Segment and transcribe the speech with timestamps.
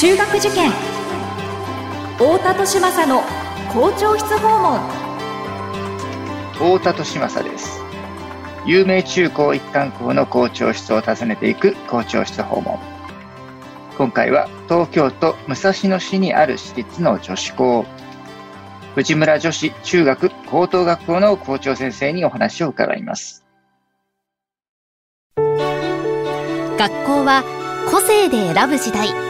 [0.00, 0.70] 中学受験。
[2.16, 3.20] 太田利政の
[3.70, 4.80] 校長室訪問。
[6.54, 7.82] 太田利政です。
[8.64, 12.78] 有名中高一貫校の校長室を訪ねていく校長室訪問。
[13.98, 17.84] 今回は東京都武蔵野市にある私立の女子校。
[18.94, 23.44] 藤村女子中学高等学校の校長先生にお話を伺います。
[25.36, 27.44] 学校は
[27.90, 29.29] 個性で選ぶ時代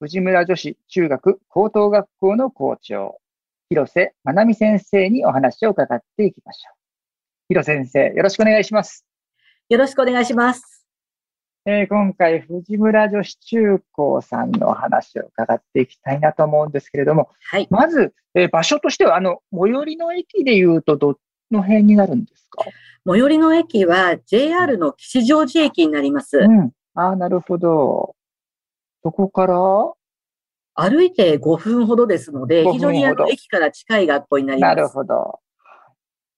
[0.00, 3.18] 藤村女子中学高等学校の校長
[3.68, 6.76] 広瀬まなみ先生にお話を伺っていきましょう
[7.48, 9.04] 広瀬先生よろしくお願いします
[9.68, 10.76] よろしくお願いします
[11.66, 21.18] えー、今回、藤村女子中高さんの話を伺っていきたいなと思うんですけれども、はい、まず、えー、場所としては、あの、最寄りの駅でいうと、ど
[21.50, 22.64] の辺になるんですか？
[23.06, 26.38] 最寄りの駅は JR の吉祥寺駅になります。
[26.38, 26.70] うん。
[26.94, 28.14] ああ、なるほど。
[29.02, 29.56] そこから？
[30.74, 34.76] 歩いて5分ほどですので、非常にあの駅から近い学校になります。
[34.76, 35.40] なるほど。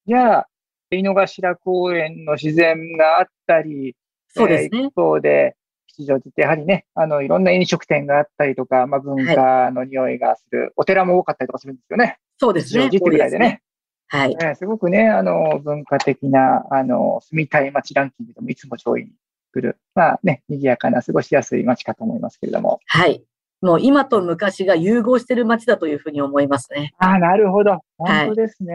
[0.07, 0.49] じゃあ、
[0.91, 3.95] 井の頭公園の自然があったり、
[4.29, 4.85] そうですね。
[4.85, 12.19] 一方で、吉祥寺ってやはりね、あの、いろんな飲食店があったりとか、まあ、文化の匂いがする、はい、お寺も多かったりとかするんですよね。
[12.39, 12.85] そうですね。
[12.85, 13.47] 吉祥寺ってぐらいでね。
[13.47, 13.63] ね
[14.09, 19.13] はい、すごくね、あの、文化的な、あの、住みたい街ランキングでもいつも上位に
[19.53, 22.81] 来る、まあね、賑やかな過ごしやすい街かと思いますけれども。
[22.87, 23.25] はい。
[23.61, 26.95] もう今と昔が融合してる街だというふうに思いますね。
[26.99, 27.81] ああ、なるほど。
[27.99, 28.75] 本当ですね。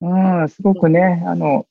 [0.00, 1.66] はい、うん、すごくね、あの、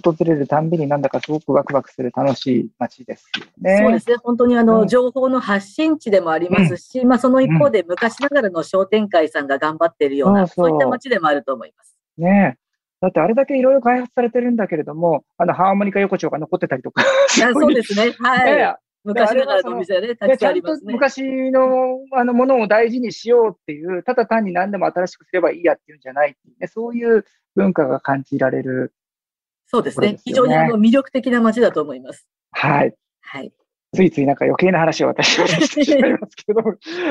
[0.00, 3.78] 訪れるたんびになんだかすごくワクワクする楽しい街ですよね。
[3.82, 4.16] そうですね。
[4.22, 11.98] 本当にあの、うん、情報の発信地でもありますし、うん、まあその一方で昔ながらの商店会さんが頑張っているような、うん、そういった街でもあると思います。
[12.16, 12.56] ね
[13.00, 17.02] だってあれだけいろいろ開発されてるんだけれども、あの、ハーモニカ横丁が残ってたりとか。
[17.28, 18.12] そうですね。
[18.18, 18.76] はい。
[19.04, 20.92] 昔ながらのお店ね、たくさんありますね。
[20.92, 28.92] 昔のあのものを大事にしようっていう、ただ単に何でも新しくすればいいやっていうんじゃないね、そういう文化が感じられる
[29.68, 30.18] そうですね。
[30.24, 32.26] 非常にあの魅力的な街だと思います。
[32.52, 32.94] はい。
[33.20, 33.52] はい。
[33.94, 36.62] ついついなんか余計な話を私はしてしまいますけど、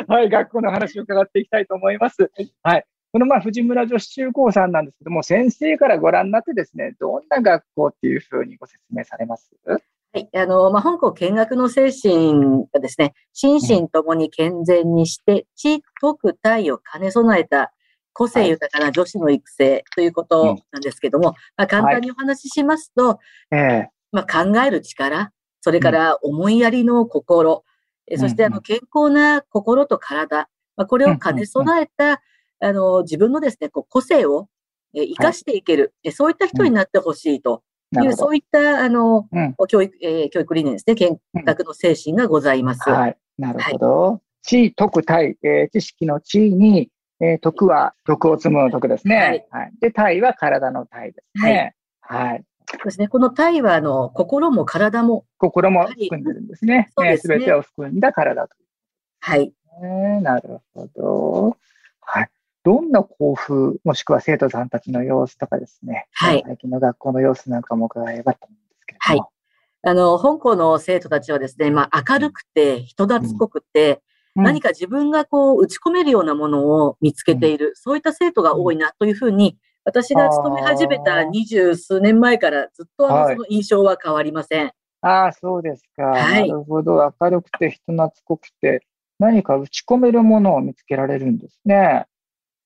[0.07, 2.31] はい、学校の話を伺っていきたいと思います。
[2.63, 2.85] はい。
[3.12, 9.50] このまあ藤村女子中高さんなんですけども、先生からご覧になってですね、どんな学校っていうふうにご説明されます？
[9.66, 9.79] は
[10.19, 10.29] い。
[10.35, 17.72] あの、まあ、本校見学の精神がですね、心身ともに健全にして、知、徳、体を兼ね備えた
[18.13, 23.19] 個性豊かな女子の育成ということなんですけども、まあ、簡単にお話ししますと、
[23.51, 25.31] はいまあ、考える力、
[25.62, 27.63] それから思いやりの心、
[28.09, 32.22] うん、そしてあの健康な心と体、まあ、これを兼ね備えた、
[32.59, 34.47] あの自分のですね、こう個性を
[34.94, 37.63] 生かしていける、はい、そういった人になってほしいと
[37.94, 42.90] いう、そういったあの、うん、教育、えー、教育理念ですね、見学の精神がございます。
[42.90, 44.12] はい、なるほど。
[44.13, 49.16] はい、知、徳、体、えー、知識の地位に、えー、徳は徳を積むの徳ですね。
[49.17, 49.47] はい。
[49.51, 51.75] はい、で、体は体の体ですね。
[52.01, 52.29] はい。
[52.29, 53.07] はい、そうですね。
[53.07, 55.25] この体は、あの、心も体も。
[55.38, 56.90] 心も含んでるんですね。
[56.97, 57.35] そうですね。
[57.35, 58.56] すべ、てを含んだ体と。
[59.19, 59.53] はい。
[59.84, 61.57] えー、なるほど。
[62.01, 62.29] はい。
[62.67, 66.09] どんな交付、もしくは生徒さんたちの様子とかですね。
[66.11, 66.44] はい。
[66.45, 69.22] 最近の学校の様子なんかも伺えばと思うんですけれども。
[69.22, 69.89] はい。
[69.89, 74.01] あの、本校の生徒たちはですね、まあ、明るくて、人懐っこくて、
[74.35, 84.73] 何か自分がこう打ち込めるようなものを見つけている、そういった生徒が多いなというふうに、私が勤め始めた二十数年前からずっとあの、その印象は変わりません。
[84.99, 86.03] ああ、そうですか。
[86.03, 87.09] はい、なるほど。
[87.22, 88.85] 明るくて人懐っこくて、
[89.19, 92.05] 何か打ち込めるものを見つけられるんですね。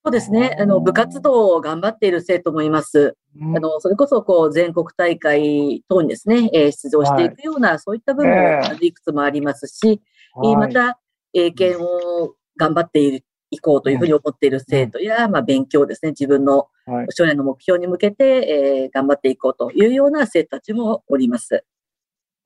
[0.03, 0.57] そうですね。
[0.59, 3.15] あの、部活動を頑張っている生徒もいます。
[3.39, 10.01] うん、あの、それこそ、こう、全国大会等にですね、えー、出場していくような、はい、そういった部分もいくつもありますし、
[10.33, 10.99] はい、また、
[11.33, 16.69] 英検を頑張っている、いこうというふうに思っている生徒や、まあ、勉強ですね、自分の
[17.09, 21.63] 将来の目標に向けて、えー、頑張っていこうというような生徒たちもおります。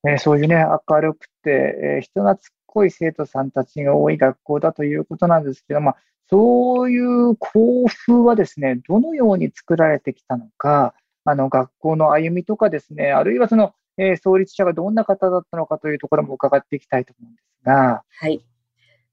[0.06, 5.94] えー、そういうね、明るくて、えー、人懐っこい生徒さんたちが多い学校だということなんですけども、
[6.28, 10.94] そういう校風はですね、どのように作られてきたのか、
[11.24, 18.02] あの学校の歩みとかですね、あるいはその、えー、創立者がどんな方だったのかというところも伺っていきたいと思うんですが。
[18.20, 18.44] はい。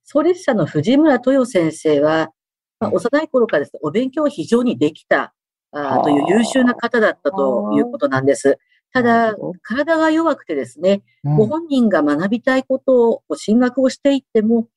[0.04, 2.32] 創立者の藤村豊先生は、
[2.80, 5.34] まあ、幼い頃からですね、お勉強非常にできた
[5.72, 8.60] あという優秀な方だったということなんです。
[8.92, 14.68] ただ、体が弱くてですね、ご本人が学びたいことを進学をしていっても、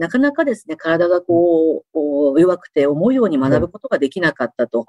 [0.00, 4.86] なかなかですね、体がこう、弱くて思うように学ぶことができなかったと。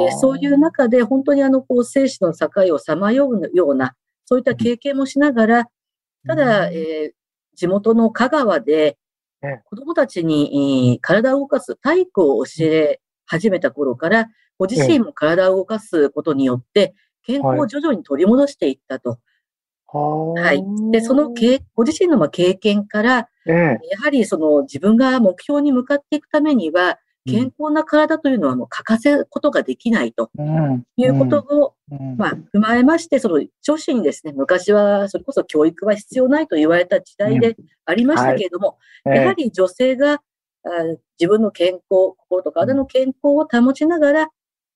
[0.00, 3.94] えそういう中で、本当にあの、こう、生死の境をさまようような、
[4.24, 5.68] そういった経験もしながら、
[6.26, 8.98] ただ、えー、地元の香川で、
[9.66, 14.26] 子供たちに体を動かす体育を教え始めた頃から、
[14.58, 19.20] ご自身も体を動かすことによって、健康を徐々に取り戻していったと。
[20.34, 20.62] はい。
[20.90, 23.54] で、その経、ご自身の経験から、ええ、
[23.90, 30.30] やはりその自分が目標に向かっていくためには、健康な体というのはもう欠かせることができないと
[30.96, 31.74] いうことを、
[32.16, 40.22] まあ、踏まえまして、その女子にですね、昔はそれこそ教育は必要ないと言われた時代でありましたけれども、やはり女性が
[41.18, 44.28] 自分の健康、心と体の健康を保ちながら、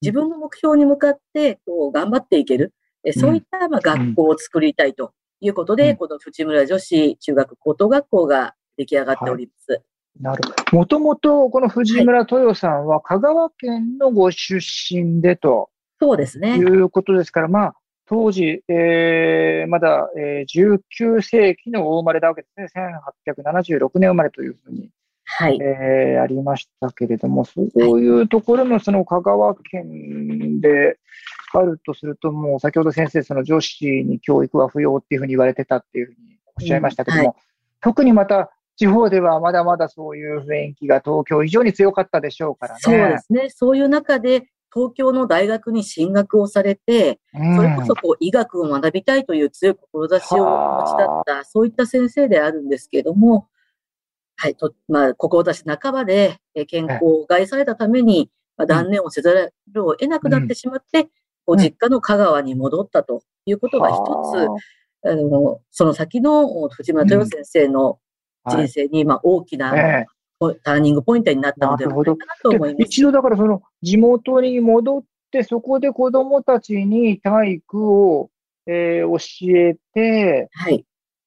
[0.03, 2.75] 自分の目標に向かってこう頑張っていける、
[3.13, 9.73] そういったまあ学校を作りたいということで、この藤村女子中学高等学校が出来上がっております。
[9.73, 9.83] はい
[10.21, 10.77] なるほど。
[10.77, 15.71] もともと、この藤村豊さんは香川県のご出身でと、
[16.01, 16.57] そうですね。
[16.57, 17.75] いうことですから、まあ、
[18.07, 22.95] 当時、えー、まだ、えー、19世紀のお生まれだわけですね。
[23.27, 24.91] 1876年生まれというふうに
[25.25, 25.59] はい。
[25.63, 30.99] えー、ありましたけれども、そういうところのその香川県で
[31.61, 37.37] あるとすると、もう先ほど先生、その女子に教育は不要っていうふうに言われてたっていうふうにおっしゃいましたけども、うんはい、
[37.81, 42.81] 特にまた地方ではまだまだそういう雰囲気が東京以上に強かったでしょうからね。
[42.81, 43.51] そうですね。
[43.51, 53.49] そういう中で、東京の大学に進学をされて、それこそこう医学を学びたいという強い志をお持ちだった、そういった先生であるんですけれども、
[54.37, 56.39] はい、と、まあ、志半ばで
[56.69, 61.11] 健康を害されたために、まあ、断念をせざるを得なくなってしまって、
[61.47, 63.97] ご実家の香川に戻ったということが一
[65.05, 67.99] つ、あの、その先の藤間豊先生の
[68.49, 69.73] 人生に、まあ、大きな、
[70.65, 72.83] ターニングポイントになったのではないかなと思います。
[72.83, 78.31] 一度だからその地元に戻って、そこで子供たちに体育を、
[78.67, 80.85] えー、教えて、はい。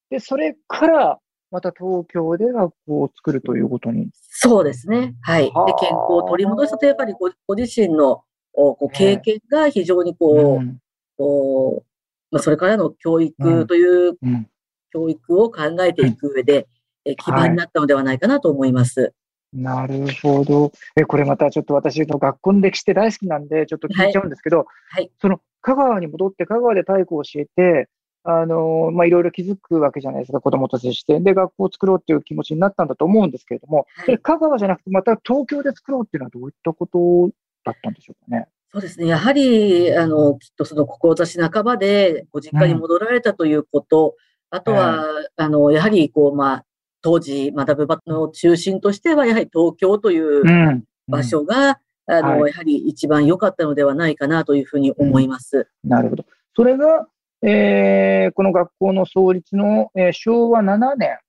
[0.10, 1.20] で、それから、
[1.52, 4.10] また東京で学校を作るということに。
[4.14, 5.16] そうですね。
[5.22, 5.46] はい。
[5.46, 8.24] で、健康を取り戻すと、やっぱりごご自身の
[8.56, 10.78] こう経験が非常にこう、うん、
[11.18, 11.96] こう
[12.36, 14.48] まあ、それからの教育という、うん、
[14.92, 16.68] 教育を考えていく上で、
[17.06, 19.02] うん、基盤になったのではないかなと思います。
[19.02, 19.12] はい。
[19.54, 20.74] なるほど。
[20.98, 27.88] え、これまたちょっと私の学校の歴史って大好きなんで、ちょっと聞いちゃうんですけど、はい、はい、その香川に戻って香川で体育を教えて、
[28.26, 31.22] あの、まあ、いろいろ気づくわけじゃないですか、子供と接して。
[31.22, 37.30] で、学校を作ろうっていう気持ちになったんだと思うんですけれども、はい、香川じゃなくて、また東京で作ろうっていうのはどういったこと
[37.66, 38.48] だったんでしょうかね。
[38.72, 39.08] そうですね。
[39.08, 44.16] やはり、あの、きっとその志半ばでご実家に戻られたということ、
[44.52, 46.66] うん、あとは、あの、やはり、こう、まあ、
[47.02, 55.68] 当時学ぶ場の中心としては、やはり東京という場所が、うん、あの、はい、やはり一番良かったのではないかなというふうに思います。
[55.84, 56.26] なるほど。
[56.56, 57.08] それが、
[57.44, 61.20] えー、この学校の創立の、えー、昭和7年。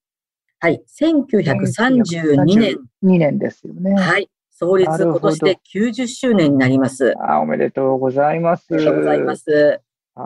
[0.59, 2.76] はい、1932年。
[3.05, 3.95] 2年ですよね。
[3.95, 4.31] はい。
[4.58, 7.14] 創立今年で90周年になります。
[7.20, 8.75] あおめでとうございます。
[8.75, 9.80] ありがとうございます。
[10.14, 10.22] あ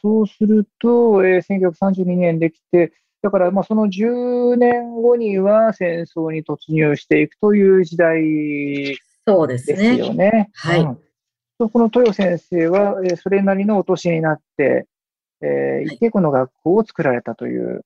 [0.00, 10.14] そうすると、えー、1932年できて、だからまあその10年後には戦争に突入していくという時代ですよね。
[10.14, 10.80] ねはい。
[10.82, 10.98] うん
[11.58, 14.88] この豊先生は、えそれなりのお年になって、
[15.40, 17.84] えー、いてこの学校を作られたという。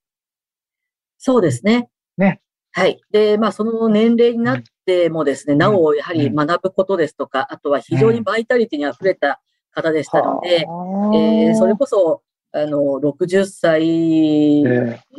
[1.18, 1.90] そうですね。
[2.16, 2.40] ね。
[2.76, 3.00] はい。
[3.11, 9.40] で、まあ、その年齢になってもですね、うん、なお、やはり学ぶことですとか、あとは非常にバイタリティに溢れた
[9.71, 12.21] 方でしたので、うん、えー、それこそ、
[12.52, 14.62] あの、60歳に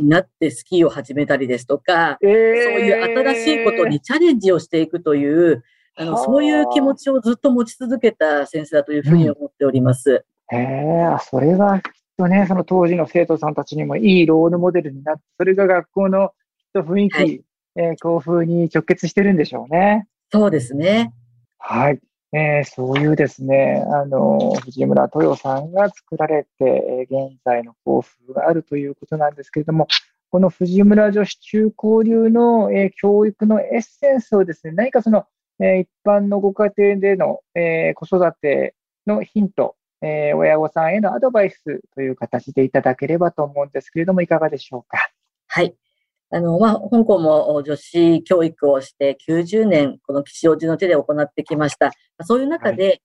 [0.03, 2.33] なってスキーを始めたりですとか、えー、そう
[2.79, 5.63] いう新しいことにチャレンジをしていくという、
[5.95, 10.23] あの、そういう気持ちをずっと持ち続けた先生だというふうに思っております。
[10.51, 16.33] うん、へえ、それはきっとね、その当時の生徒さんたちにもいいロールモデルになって、それが学校の
[16.83, 17.41] と雰囲気、はい、
[17.75, 20.07] えー、校風に直結してるんでしょうね。
[20.31, 21.13] そうですね。
[21.57, 21.99] はい。
[22.33, 29.87] えー、そういうですね、あの、藤村豊さんが作られて、えー、現在の校風があるということなんですけれども、
[30.29, 35.25] この藤村女子中高流の、えー、教育のエッセンスをですね、何かその
[35.59, 38.75] え一般のご家庭での、え子育て
[39.07, 45.09] のヒント、え親御さんへのアドバイスという形でいただければと思うんですけれども、いかがでしょうか？
[45.47, 45.75] はい。
[46.29, 51.91] あの、まあ、香港も女子教育をして90年、この吉祥寺の手で行ってきました。
[52.23, 53.01] そういう中で、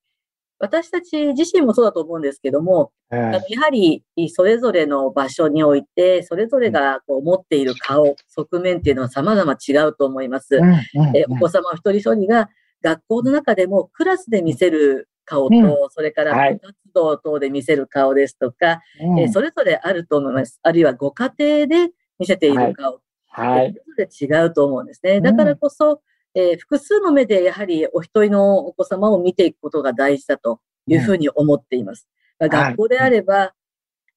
[0.58, 10.56] 私たち自身もそうだと思うんですけども、えあのやはりそれぞれの場所において、それぞれがこう持っている顔、側面っていうのは様々違うと思います。
[10.56, 12.48] うんうんえお子様一人一人が
[12.80, 15.90] 学校の中でもクラスで見せる顔と、うん。
[15.90, 16.54] それからはい。
[16.54, 19.18] 部活動等で見せる顔ですとか、うん。
[19.20, 20.60] えーそれぞれあると思います。
[20.62, 23.00] あるいはご家庭で見せている顔、
[23.32, 23.74] はい。
[23.74, 25.20] それぞれ違うと思うんですね。
[25.20, 26.02] だからこそ、
[26.34, 32.08] えー複数の目でやはりお一人のお子様を見ていくことが大事だというふうに思っています。
[32.38, 33.54] まあはい学校であれば、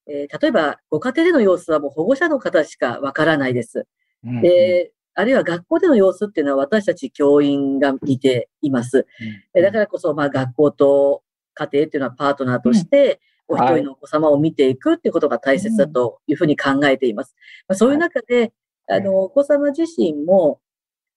[0.06, 3.86] えー例えばご家庭での様子はもう保護者の方しかわからないです。
[4.24, 9.06] うんで、あるいは学校での様子っていうのは私たち教員が見ています。
[9.54, 11.22] えだからこそ、まあ学校と
[11.54, 17.34] 家庭っていうのはパートナーとして、お一はい人のお子様を見ていくっていうことが大切だというふうに考えています。
[17.68, 18.52] まあ、そういう中で、
[18.88, 20.60] あの、お子様自身も、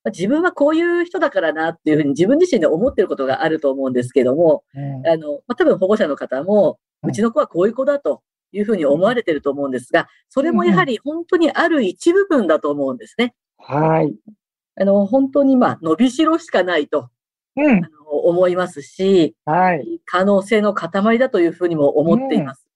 [0.04, 13.34] まあ自分はこういう人だからなっていうふうに自分自身で思っていることがあると思うんですけども、うんあの、まあ、多分保護者の方も、うんうちの子はこういう子だというふうに思われていると思うんですが、それもやはり本当にある一部分だと思うんですね。
[13.58, 14.14] はい。
[14.76, 17.10] あの、本当にまあ、伸びしろしかないと
[17.56, 17.86] うん。
[17.86, 20.02] あの思いますし、はい。
[20.06, 22.68] 可能性の塊だというふうにも思っています。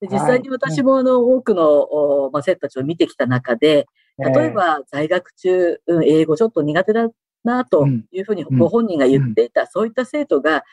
[0.00, 3.86] で実際に私もあの多くの、おまあ、生徒たちを見てきた中で、
[4.18, 7.08] 例えば在学中、うん英語ちょっと苦手だ
[7.42, 10.64] なというふうにご本人が言っていた、そういった生徒が、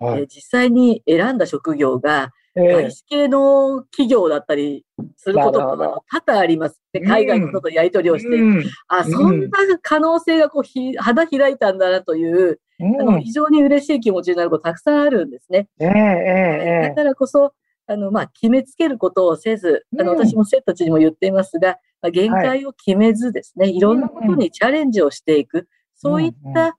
[0.00, 0.20] えー、はい。
[0.20, 2.72] えー実際に選んだ職業がえー。
[2.72, 4.84] 外資系の企業だったり
[5.16, 6.80] することも多々あります。
[6.92, 8.36] で海外の人とやり取りをして。
[8.36, 8.64] うん。
[8.88, 9.48] あ、そんな
[9.82, 12.96] 可能性がこうひ花開いたんだなという、あうん。
[12.96, 15.68] の非常に嬉しい気持ちになることたくさんあるんですね。
[15.78, 15.92] えええ
[16.86, 17.52] えだからこそ、
[17.86, 20.18] あの、まあ、決めつけることをせず、あの、うん。
[20.18, 26.76] 私も生徒たちにも言っていますが、まあ、限界を決めずですね、い、ろんなことにチャレンジをしていく、そういった、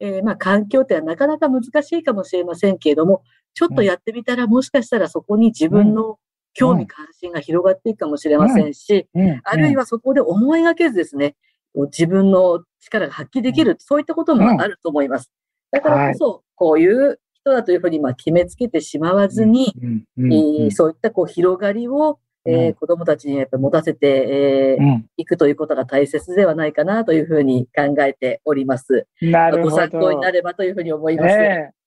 [0.00, 3.22] えーまあ、環境ってのはなかなか難しいかもしれませんけれども、
[3.54, 6.18] ちょっとやってみたら、もしかしたらそこに自分の
[6.54, 9.40] 興味関心が広がっていくかもしれませんし、うん。
[9.44, 11.36] あるいはそこで思いがけずですね、
[11.74, 15.30] 自分の力が発揮できる、そういったこともあると思います。
[15.70, 19.72] だからこそ、こういう人だというふうにまあ決めつけてしまわずに、
[20.70, 29.06] そういったこう広がりを、えーうん子供たちにやっぱり持たせてい、えーうんいくということが大切ではないかなというふうに考えております。
[29.20, 29.70] なるほど。
[29.70, 31.28] ご参考になればというふうに思います。
[31.28, 31.78] ええ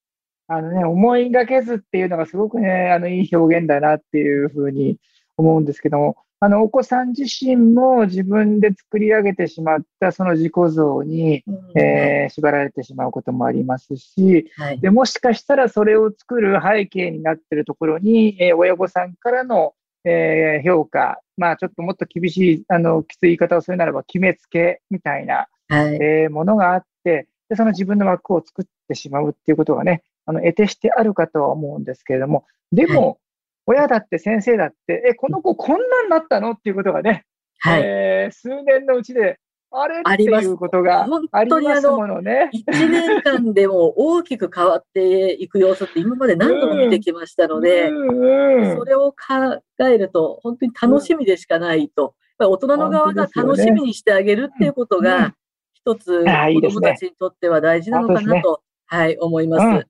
[0.47, 4.97] あのね、思いがけずっていうのがすごくね、あの、いい表現だなっていうふうに
[5.37, 11.79] 思うんですけども、あの、お子さん自身も自分で作り上げてしまったその自己像に、うん。
[11.79, 14.79] えー縛られてしまうこともありますし、はい。
[14.79, 19.73] で、もしかしたらそれを作る背景になっているところに、えー親御さんからの、
[20.03, 25.95] えー評価、まあちょっともっと厳しい、あの、きつい言い方をするならば決めつけみたいな、はい。
[26.01, 33.19] えーものがあって、で、その自分の枠を作ってしまうっていうことがね、あの、得てしてあるかとは思うんですけれども、でも、
[33.65, 36.51] 親だって先生だって、え、この子こんなんなったの？
[36.51, 37.25] っていうことがね、
[37.59, 37.81] はい。
[37.83, 39.39] えー数年のうちで、
[39.71, 39.99] あれ？
[39.99, 42.49] っていうことが本あり当にますものね。
[42.51, 48.77] 一年間でも大きく変わっていく様子って今まで何度も見てきましたので、うんうん。
[48.77, 55.03] それを考えると本当に楽しみでしかないと、大人の側が楽しみにしてあげるっていうことうん。
[55.03, 55.35] が、
[55.73, 59.63] 一つ子供たちにとっては大事なのかなと、はい、思います。
[59.63, 59.85] うん。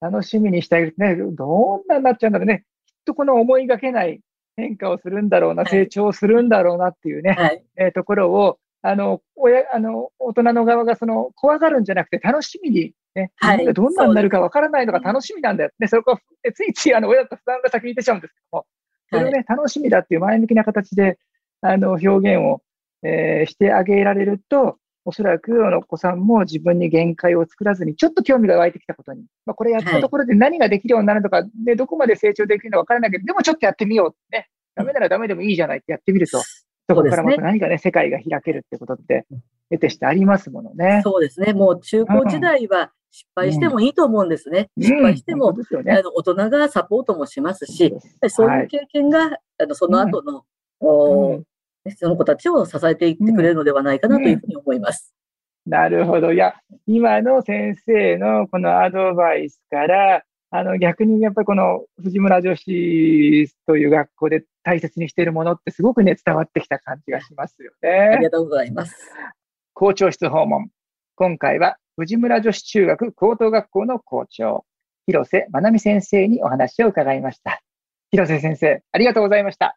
[0.00, 0.94] 楽しみにしてあげる。
[0.96, 2.64] とね、どんなになっちゃうんだろうね。
[3.04, 4.20] とこの思いがけない
[4.56, 7.64] 変化をするんだろうな、はい成長するんだろうなっていうね、はい。
[7.76, 15.70] えーところを、あの、親、あの、大人の側がその、怖がるんじゃなくて楽しみに、ね、はいどんなになるかわからないのが楽しみなんだよ。
[15.78, 18.66] ね、そこは、えついついあの、親だと負担が先に出ちゃうんですけども、
[19.10, 21.18] それをね、楽しみだっていう前向きな形で、
[21.60, 22.60] あの、表現を、
[23.02, 34.48] えーしてあげられると、おそらく、お子さんも自分に限界を作らずに、ちょっと興味が湧いてきたことに、まあ、これやったところで何ができるようになるのか、で、どこまで成長できるのかわからないけど、でもちょっとやってみようね。
[34.74, 39.26] ダメならダメでもいいじゃないってやってみると、そこからまた何かね、世界が開けるってことって、
[39.70, 41.00] 得てしてありますものね。
[41.04, 41.52] そうですね。
[41.52, 44.70] もう中高時代は失敗してもいいと思うんですね。
[44.78, 45.92] 失敗しても、うんね。
[45.92, 47.94] あの大人がサポートもしますし、
[48.28, 50.44] そういいう経験が、あのその後の、
[50.80, 51.44] おうん
[51.90, 55.14] その子たちを支えていってくれるのではないかなというふうに思います。
[55.66, 56.32] なるほど。
[56.32, 56.54] いや、
[56.86, 67.88] 今の先生のこのアドバイスから、あの逆にやっぱりこの藤村女子という学校で大切にしているものってすごくね、伝わってきた感じがしますよね。
[67.88, 68.94] ありがとうございます。
[69.72, 70.68] 校長室訪問。
[71.16, 74.64] 今回は藤村女子中学高等学校の校長、
[75.06, 77.60] 広瀬まなみ先生にお話を伺いました。
[78.10, 79.76] 広瀬先生、ありがとうございました。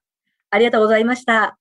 [0.52, 1.58] ありがとうございました。